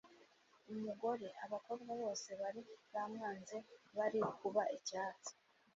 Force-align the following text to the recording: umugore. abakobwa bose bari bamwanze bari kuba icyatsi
umugore. 0.73 1.27
abakobwa 1.45 1.91
bose 2.01 2.29
bari 2.41 2.61
bamwanze 2.93 3.57
bari 3.97 4.19
kuba 4.37 4.63
icyatsi 4.77 5.31